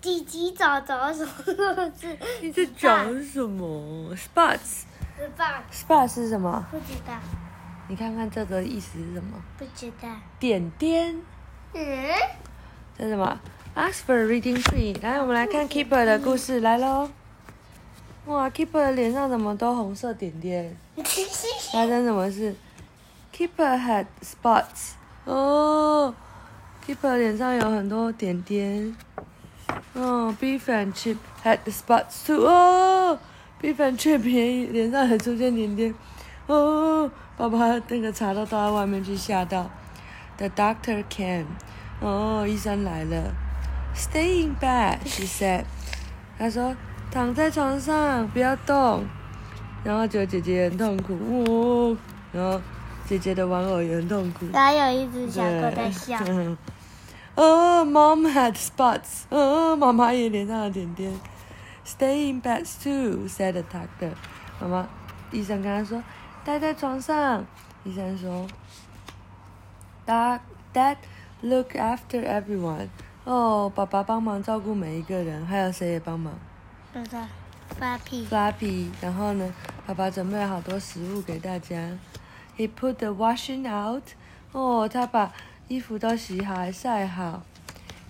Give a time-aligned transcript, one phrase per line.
[0.00, 2.16] 鸡鸡找 找什么字？
[2.40, 4.84] 你在讲什么？Spots。
[5.18, 6.64] 是吧？Spots 是什么？
[6.70, 7.14] 不知道，
[7.88, 9.36] 你看看这个意思是什么？
[9.58, 10.08] 不知道。
[10.38, 11.16] 点点。
[11.74, 11.82] 嗯，
[12.96, 13.40] 这是什么
[13.74, 14.96] ？Ask for a reading tree。
[15.02, 17.10] 来，我们来看 Keeper 的故事来喽。
[18.26, 20.76] 哇，Keeper 的脸上怎么都红色点点？
[21.72, 22.54] 发生什么事
[23.34, 24.92] ？Keeper had spots。
[25.24, 26.14] 哦
[26.86, 28.96] ，Keeper 脸上有很多点点。
[29.98, 32.46] 哦，Beef and Chip had the spots too。
[32.46, 33.18] 哦
[33.60, 35.92] ，Beef and chip 便宜脸上还出现点点。
[36.46, 39.68] 哦，爸爸那个茶都倒到外面去，吓到。
[40.36, 41.46] The doctor came。
[42.00, 43.34] 哦，医生来了。
[43.96, 45.64] Stay in bed, she said。
[46.38, 46.76] 他说
[47.10, 49.04] 躺在床上不要动。
[49.82, 51.14] 然后就姐姐很痛苦，
[51.48, 51.96] 哦，
[52.32, 52.60] 然后
[53.08, 54.46] 姐姐的玩偶也很痛苦。
[54.52, 56.18] 然后有一只小狗在笑。
[57.38, 59.22] 嗯哦，Mom had spots。
[59.30, 61.12] 哦，妈妈也脸上有点点。
[61.86, 64.12] Stay in bed too, said the doctor。
[64.60, 64.88] 妈妈，
[65.30, 66.02] 医生跟他说，
[66.44, 67.46] 待在床上。
[67.84, 68.44] 医生说
[70.04, 70.40] ，Dad,
[70.74, 70.96] Dad,
[71.40, 72.88] look after everyone。
[73.22, 76.34] 哦，爸爸帮忙照顾每一个人，还有谁也帮忙
[76.92, 77.22] 不知道，
[77.78, 78.26] 发屁。
[78.26, 78.88] ？Flappy。
[79.00, 79.54] 然后呢，
[79.86, 81.76] 爸爸准备了好多食物给大家。
[82.56, 84.02] He put the washing out。
[84.50, 85.32] 哦，他把
[85.68, 87.42] 衣服都洗好，还晒好。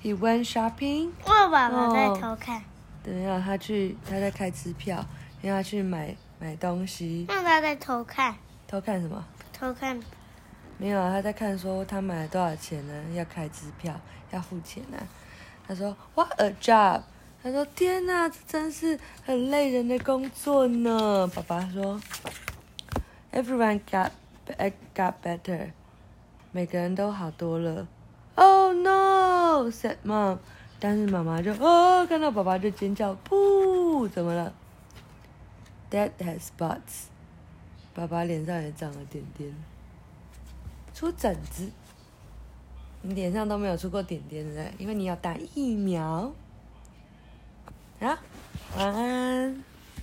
[0.02, 1.10] He went shopping。
[1.24, 2.62] 我爸爸在偷看，
[3.02, 5.04] 等一下，他去，他在开支票，
[5.42, 7.24] 因为他去买买东西。
[7.28, 8.36] 那他在偷看，
[8.68, 9.24] 偷看什么？
[9.52, 10.00] 偷看。
[10.76, 12.94] 没有啊，他在看说他买了多少钱呢？
[13.12, 15.02] 要开支票，要付钱啊。
[15.66, 17.02] 他说 What a job！
[17.42, 21.26] 他说天哪，这真是很累人的工作呢。
[21.34, 22.00] 爸爸说
[23.32, 24.10] ，Everyone got
[24.94, 25.72] got better，
[26.52, 27.86] 每个人都好多了。
[28.34, 30.38] Oh no！said mom。
[30.80, 34.52] 但是妈妈就哦，看到爸爸就尖叫，不，怎么了
[35.90, 37.06] ？Dad has spots。
[37.94, 39.52] 爸爸脸上也长了点点。
[40.94, 41.68] 出疹子，
[43.02, 44.70] 你脸上都没有出过点点，的？
[44.78, 46.32] 因为你要打疫苗。
[47.98, 48.16] 好，
[48.76, 49.64] 晚安。